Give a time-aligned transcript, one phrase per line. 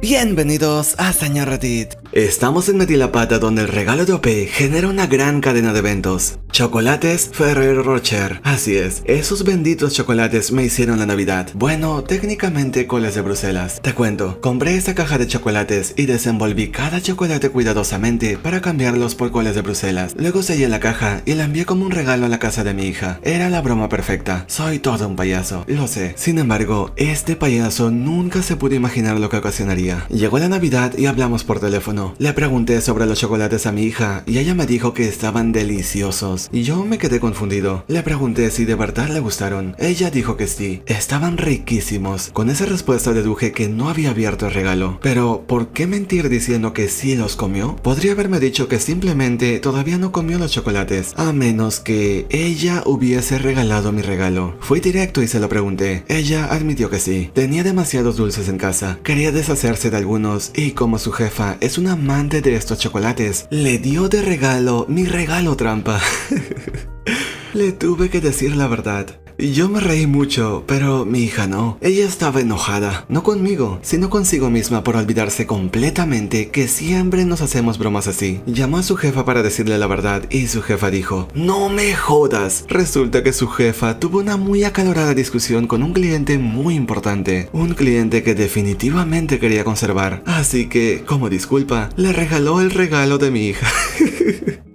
[0.00, 1.94] Bienvenidos a Señor Reddit.
[2.12, 6.38] Estamos en Metilapata donde el regalo de OP genera una gran cadena de eventos.
[6.52, 8.40] Chocolates Ferrero Rocher.
[8.42, 11.48] Así es, esos benditos chocolates me hicieron la Navidad.
[11.54, 13.80] Bueno, técnicamente coles de Bruselas.
[13.82, 19.30] Te cuento, compré esa caja de chocolates y desenvolví cada chocolate cuidadosamente para cambiarlos por
[19.30, 20.14] coles de Bruselas.
[20.16, 22.86] Luego sellé la caja y la envié como un regalo a la casa de mi
[22.86, 23.20] hija.
[23.22, 24.44] Era la broma perfecta.
[24.48, 26.14] Soy todo un payaso, lo sé.
[26.16, 29.87] Sin embargo, este payaso nunca se pudo imaginar lo que ocasionaría.
[30.08, 32.14] Llegó la Navidad y hablamos por teléfono.
[32.18, 36.48] Le pregunté sobre los chocolates a mi hija y ella me dijo que estaban deliciosos.
[36.52, 37.84] Y yo me quedé confundido.
[37.88, 39.74] Le pregunté si de verdad le gustaron.
[39.78, 40.82] Ella dijo que sí.
[40.86, 42.30] Estaban riquísimos.
[42.32, 44.98] Con esa respuesta deduje que no había abierto el regalo.
[45.00, 47.76] Pero, ¿por qué mentir diciendo que sí los comió?
[47.76, 51.12] Podría haberme dicho que simplemente todavía no comió los chocolates.
[51.16, 54.56] A menos que ella hubiese regalado mi regalo.
[54.60, 56.04] Fui directo y se lo pregunté.
[56.08, 57.30] Ella admitió que sí.
[57.32, 58.98] Tenía demasiados dulces en casa.
[59.02, 63.78] Quería deshacerse de algunos y como su jefa es una amante de estos chocolates, le
[63.78, 66.00] dio de regalo mi regalo trampa.
[67.54, 69.20] le tuve que decir la verdad.
[69.38, 71.78] Yo me reí mucho, pero mi hija no.
[71.80, 77.78] Ella estaba enojada, no conmigo, sino consigo misma por olvidarse completamente que siempre nos hacemos
[77.78, 78.40] bromas así.
[78.46, 82.64] Llamó a su jefa para decirle la verdad y su jefa dijo, no me jodas.
[82.68, 87.74] Resulta que su jefa tuvo una muy acalorada discusión con un cliente muy importante, un
[87.74, 90.24] cliente que definitivamente quería conservar.
[90.26, 93.68] Así que, como disculpa, le regaló el regalo de mi hija.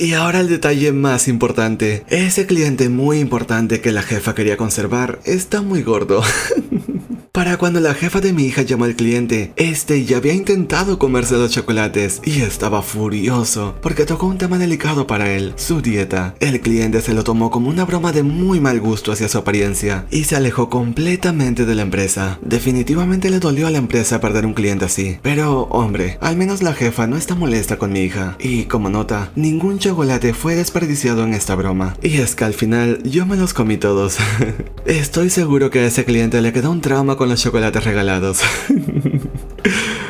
[0.00, 2.04] Y ahora el detalle más importante.
[2.08, 6.22] Ese cliente muy importante que la jefa quería conservar está muy gordo.
[7.38, 11.36] Para cuando la jefa de mi hija llamó al cliente, este ya había intentado comerse
[11.36, 16.34] los chocolates y estaba furioso porque tocó un tema delicado para él, su dieta.
[16.40, 20.04] El cliente se lo tomó como una broma de muy mal gusto hacia su apariencia
[20.10, 22.40] y se alejó completamente de la empresa.
[22.42, 25.20] Definitivamente le dolió a la empresa perder un cliente así.
[25.22, 28.36] Pero, hombre, al menos la jefa no está molesta con mi hija.
[28.40, 31.96] Y como nota, ningún chocolate fue desperdiciado en esta broma.
[32.02, 34.16] Y es que al final yo me los comí todos.
[34.86, 38.40] Estoy seguro que a ese cliente le quedó un trauma con los chocolates regalados.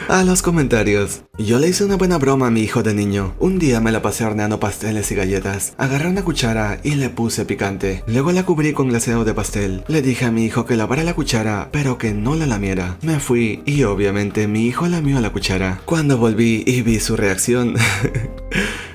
[0.09, 1.23] a los comentarios.
[1.39, 3.35] Yo le hice una buena broma a mi hijo de niño.
[3.39, 5.75] Un día me la pasé horneando pasteles y galletas.
[5.79, 8.03] Agarré una cuchara y le puse picante.
[8.07, 9.85] Luego la cubrí con glaseado de pastel.
[9.89, 12.97] Le dije a mi hijo que lavara la cuchara, pero que no la lamiera.
[13.03, 15.81] Me fui y obviamente mi hijo lamió la cuchara.
[15.85, 17.75] Cuando volví y vi su reacción...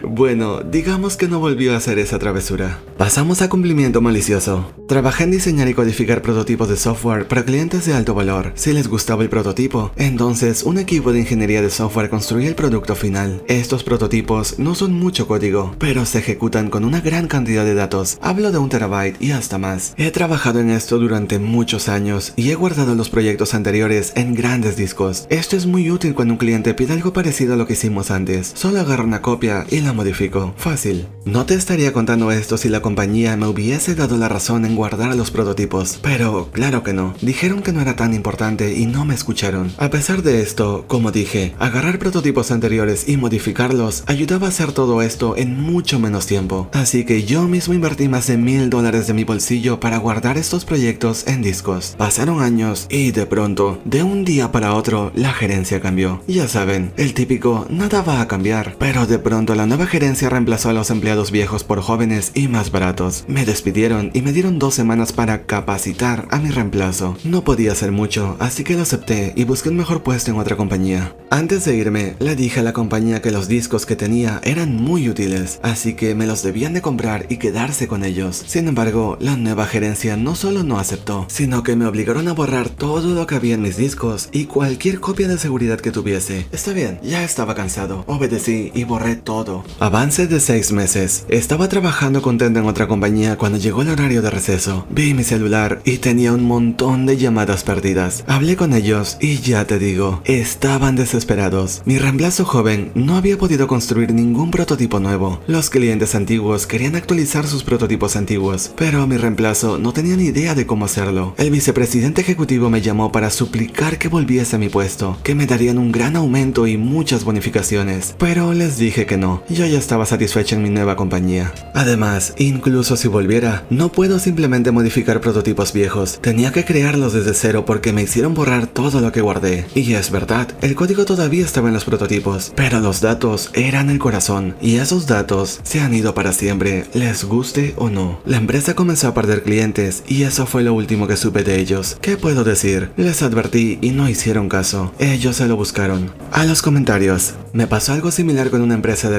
[0.06, 2.80] Bueno, digamos que no volvió a hacer esa travesura.
[2.98, 4.72] Pasamos a cumplimiento malicioso.
[4.88, 8.52] Trabajé en diseñar y codificar prototipos de software para clientes de alto valor.
[8.56, 12.96] Si les gustaba el prototipo, entonces un equipo de ingeniería de software construía el producto
[12.96, 13.42] final.
[13.48, 18.18] Estos prototipos no son mucho código, pero se ejecutan con una gran cantidad de datos.
[18.22, 19.94] Hablo de un terabyte y hasta más.
[19.98, 24.76] He trabajado en esto durante muchos años y he guardado los proyectos anteriores en grandes
[24.76, 25.28] discos.
[25.30, 28.52] Esto es muy útil cuando un cliente pide algo parecido a lo que hicimos antes.
[28.54, 30.54] Solo agarro una copia y la modifico.
[30.58, 31.08] Fácil.
[31.26, 35.16] No te estaría contando esto si la compañía me hubiese dado la razón en guardar
[35.16, 37.14] los prototipos, pero claro que no.
[37.22, 39.72] Dijeron que no era tan importante y no me escucharon.
[39.78, 45.02] A pesar de esto, como dije, agarrar prototipos anteriores y modificarlos ayudaba a hacer todo
[45.02, 46.70] esto en mucho menos tiempo.
[46.74, 50.66] Así que yo mismo invertí más de mil dólares de mi bolsillo para guardar estos
[50.66, 51.96] proyectos en discos.
[51.98, 56.22] Pasaron años y de pronto, de un día para otro, la gerencia cambió.
[56.28, 60.70] Ya saben, el típico nada va a cambiar, pero de pronto la nueva gerencia reemplazó
[60.70, 63.26] a los empleados viejos por jóvenes y más baratos.
[63.28, 67.18] Me despidieron y me dieron dos semanas para capacitar a mi reemplazo.
[67.24, 70.56] No podía hacer mucho, así que lo acepté y busqué un mejor puesto en otra
[70.56, 71.16] compañía.
[71.30, 75.10] Antes de irme, le dije a la compañía que los discos que tenía eran muy
[75.10, 78.44] útiles, así que me los debían de comprar y quedarse con ellos.
[78.46, 82.70] Sin embargo, la nueva gerencia no solo no aceptó, sino que me obligaron a borrar
[82.70, 86.46] todo lo que había en mis discos y cualquier copia de seguridad que tuviese.
[86.52, 89.64] Está bien, ya estaba cansado, obedecí y borré todo.
[89.80, 91.26] Avance de seis meses.
[91.30, 94.86] Estaba trabajando contento en otra compañía cuando llegó el horario de receso.
[94.90, 98.24] Vi mi celular y tenía un montón de llamadas perdidas.
[98.28, 101.82] Hablé con ellos y ya te digo, estaban desesperados.
[101.86, 105.42] Mi reemplazo joven no había podido construir ningún prototipo nuevo.
[105.48, 110.56] Los clientes antiguos querían actualizar sus prototipos antiguos, pero mi reemplazo no tenía ni idea
[110.56, 111.34] de cómo hacerlo.
[111.38, 115.78] El vicepresidente ejecutivo me llamó para suplicar que volviese a mi puesto, que me darían
[115.78, 120.56] un gran aumento y muchas bonificaciones, pero les dije que no, Yo ya estaba satisfecha
[120.56, 121.54] en mi nueva compañía.
[121.76, 126.18] Además, incluso si volviera, no puedo simplemente modificar prototipos viejos.
[126.22, 129.68] Tenía que crearlos desde cero porque me hicieron borrar todo lo que guardé.
[129.76, 134.00] Y es verdad, el código todavía estaba en los prototipos, pero los datos eran el
[134.00, 134.56] corazón.
[134.60, 138.22] Y esos datos se han ido para siempre, les guste o no.
[138.26, 142.00] La empresa comenzó a perder clientes y eso fue lo último que supe de ellos.
[142.02, 142.90] ¿Qué puedo decir?
[142.98, 144.94] Les advertí y no hicieron caso.
[144.98, 146.12] Ellos se lo buscaron.
[146.32, 147.36] A los comentarios.
[147.54, 149.18] Me pasó algo similar con una empresa de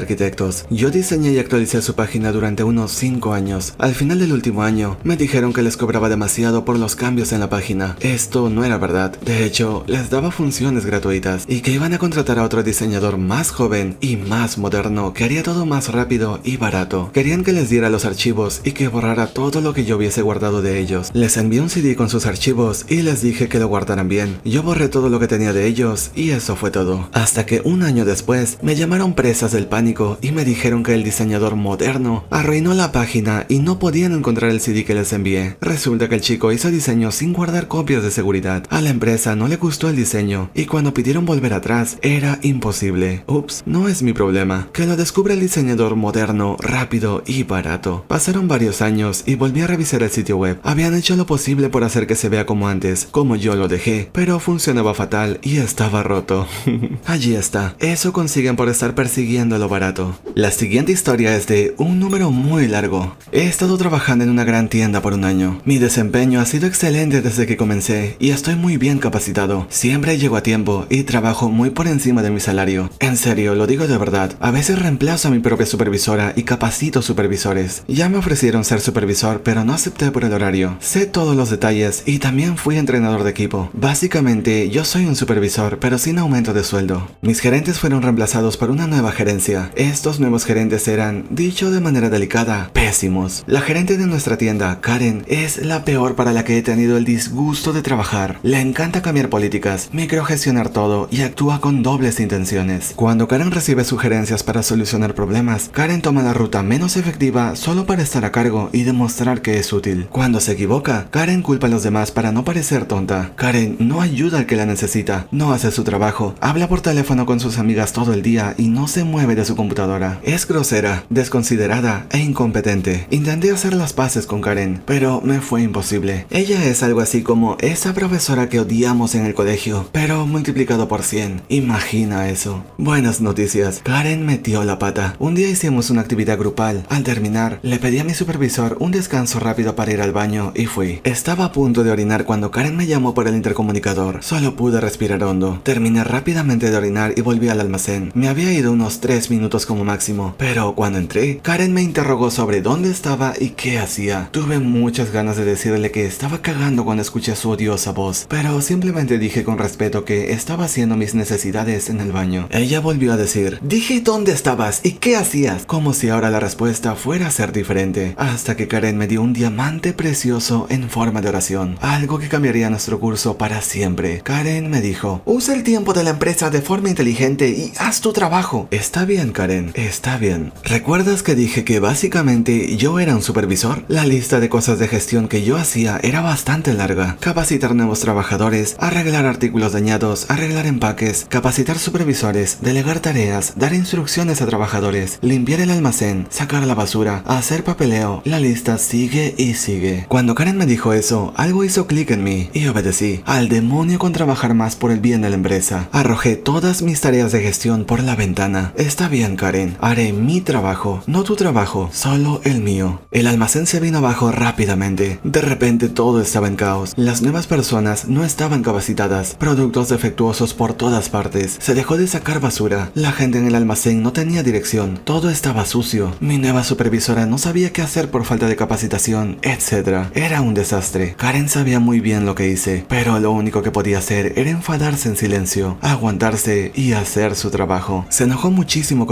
[0.69, 3.73] Yo diseñé y actualicé su página durante unos 5 años.
[3.77, 7.39] Al final del último año, me dijeron que les cobraba demasiado por los cambios en
[7.39, 7.95] la página.
[7.99, 9.17] Esto no era verdad.
[9.21, 13.51] De hecho, les daba funciones gratuitas y que iban a contratar a otro diseñador más
[13.51, 17.11] joven y más moderno que haría todo más rápido y barato.
[17.13, 20.61] Querían que les diera los archivos y que borrara todo lo que yo hubiese guardado
[20.61, 21.11] de ellos.
[21.13, 24.39] Les envié un CD con sus archivos y les dije que lo guardaran bien.
[24.43, 27.09] Yo borré todo lo que tenía de ellos y eso fue todo.
[27.13, 31.03] Hasta que un año después, me llamaron presas del pánico y me dijeron que el
[31.03, 35.57] diseñador moderno arruinó la página y no podían encontrar el CD que les envié.
[35.61, 38.63] Resulta que el chico hizo diseño sin guardar copias de seguridad.
[38.69, 43.23] A la empresa no le gustó el diseño y cuando pidieron volver atrás era imposible.
[43.27, 44.69] Ups, no es mi problema.
[44.73, 48.05] Que lo descubre el diseñador moderno, rápido y barato.
[48.07, 50.59] Pasaron varios años y volví a revisar el sitio web.
[50.63, 54.09] Habían hecho lo posible por hacer que se vea como antes, como yo lo dejé,
[54.11, 56.47] pero funcionaba fatal y estaba roto.
[57.05, 57.75] Allí está.
[57.79, 60.04] Eso consiguen por estar persiguiendo lo barato.
[60.35, 63.15] La siguiente historia es de un número muy largo.
[63.31, 65.61] He estado trabajando en una gran tienda por un año.
[65.65, 69.67] Mi desempeño ha sido excelente desde que comencé y estoy muy bien capacitado.
[69.69, 72.89] Siempre llego a tiempo y trabajo muy por encima de mi salario.
[72.99, 74.33] En serio, lo digo de verdad.
[74.39, 77.83] A veces reemplazo a mi propia supervisora y capacito supervisores.
[77.87, 80.77] Ya me ofrecieron ser supervisor, pero no acepté por el horario.
[80.79, 83.69] Sé todos los detalles y también fui entrenador de equipo.
[83.73, 87.07] Básicamente, yo soy un supervisor, pero sin aumento de sueldo.
[87.21, 89.71] Mis gerentes fueron reemplazados por una nueva gerencia.
[89.95, 93.45] Estos nuevos gerentes eran, dicho de manera delicada, pésimos.
[93.47, 97.05] La gerente de nuestra tienda, Karen, es la peor para la que he tenido el
[97.05, 98.37] disgusto de trabajar.
[98.43, 102.91] Le encanta cambiar políticas, microgestionar todo y actúa con dobles intenciones.
[102.97, 108.03] Cuando Karen recibe sugerencias para solucionar problemas, Karen toma la ruta menos efectiva solo para
[108.03, 110.07] estar a cargo y demostrar que es útil.
[110.11, 113.31] Cuando se equivoca, Karen culpa a los demás para no parecer tonta.
[113.37, 117.39] Karen no ayuda al que la necesita, no hace su trabajo, habla por teléfono con
[117.39, 119.84] sus amigas todo el día y no se mueve de su computadora.
[120.23, 123.05] Es grosera, desconsiderada e incompetente.
[123.11, 126.25] Intenté hacer las paces con Karen, pero me fue imposible.
[126.31, 131.03] Ella es algo así como esa profesora que odiamos en el colegio, pero multiplicado por
[131.03, 131.43] 100.
[131.49, 132.63] Imagina eso.
[132.79, 133.81] Buenas noticias.
[133.83, 135.15] Karen metió la pata.
[135.19, 136.85] Un día hicimos una actividad grupal.
[136.89, 140.65] Al terminar, le pedí a mi supervisor un descanso rápido para ir al baño y
[140.65, 141.01] fui.
[141.03, 144.23] Estaba a punto de orinar cuando Karen me llamó por el intercomunicador.
[144.23, 145.61] Solo pude respirar hondo.
[145.63, 150.35] Terminé rápidamente de orinar y volví al almacén me había ido unos 3 minutos máximo,
[150.37, 154.29] pero cuando entré, Karen me interrogó sobre dónde estaba y qué hacía.
[154.31, 159.17] Tuve muchas ganas de decirle que estaba cagando cuando escuché su odiosa voz, pero simplemente
[159.17, 162.47] dije con respeto que estaba haciendo mis necesidades en el baño.
[162.51, 166.95] Ella volvió a decir, dije dónde estabas y qué hacías, como si ahora la respuesta
[166.95, 171.29] fuera a ser diferente, hasta que Karen me dio un diamante precioso en forma de
[171.29, 174.21] oración, algo que cambiaría nuestro curso para siempre.
[174.23, 178.13] Karen me dijo, usa el tiempo de la empresa de forma inteligente y haz tu
[178.13, 178.67] trabajo.
[178.71, 180.51] Está bien, Karen, está bien.
[180.63, 183.83] ¿Recuerdas que dije que básicamente yo era un supervisor?
[183.87, 187.17] La lista de cosas de gestión que yo hacía era bastante larga.
[187.19, 194.45] Capacitar nuevos trabajadores, arreglar artículos dañados, arreglar empaques, capacitar supervisores, delegar tareas, dar instrucciones a
[194.45, 198.21] trabajadores, limpiar el almacén, sacar la basura, hacer papeleo.
[198.25, 200.05] La lista sigue y sigue.
[200.07, 203.21] Cuando Karen me dijo eso, algo hizo clic en mí y obedecí.
[203.25, 205.89] Al demonio con trabajar más por el bien de la empresa.
[205.91, 208.73] Arrojé todas mis tareas de gestión por la ventana.
[208.75, 209.44] Está bien, Karen.
[209.45, 213.01] Haré mi trabajo, no tu trabajo, solo el mío.
[213.11, 215.19] El almacén se vino abajo rápidamente.
[215.23, 216.93] De repente todo estaba en caos.
[216.95, 219.35] Las nuevas personas no estaban capacitadas.
[219.35, 221.57] Productos defectuosos por todas partes.
[221.59, 222.89] Se dejó de sacar basura.
[222.95, 224.99] La gente en el almacén no tenía dirección.
[225.03, 226.15] Todo estaba sucio.
[226.19, 230.07] Mi nueva supervisora no sabía qué hacer por falta de capacitación, etc.
[230.15, 231.13] Era un desastre.
[231.17, 235.07] Karen sabía muy bien lo que hice, pero lo único que podía hacer era enfadarse
[235.07, 238.05] en silencio, aguantarse y hacer su trabajo.
[238.09, 239.05] Se enojó muchísimo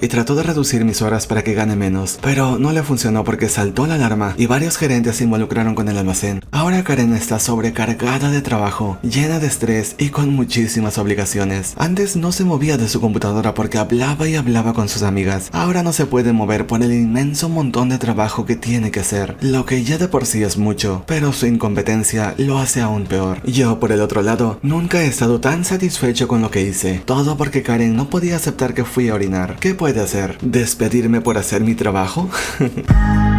[0.00, 3.50] y trató de reducir mis horas para que gane menos, pero no le funcionó porque
[3.50, 6.42] saltó la alarma y varios gerentes se involucraron con el almacén.
[6.50, 11.74] Ahora Karen está sobrecargada de trabajo, llena de estrés y con muchísimas obligaciones.
[11.76, 15.50] Antes no se movía de su computadora porque hablaba y hablaba con sus amigas.
[15.52, 19.36] Ahora no se puede mover por el inmenso montón de trabajo que tiene que hacer,
[19.42, 23.42] lo que ya de por sí es mucho, pero su incompetencia lo hace aún peor.
[23.44, 27.02] Yo, por el otro lado, nunca he estado tan satisfecho con lo que hice.
[27.04, 29.56] Todo porque Karen no podía aceptar que fui a orinar.
[29.66, 30.38] ¿Qué puede hacer?
[30.42, 32.30] ¿Despedirme por hacer mi trabajo?